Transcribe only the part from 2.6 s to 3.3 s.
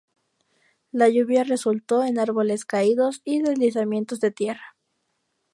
caídos